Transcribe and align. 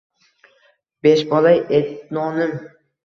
Beshbola– 1.07 1.53
etnonim. 1.81 2.57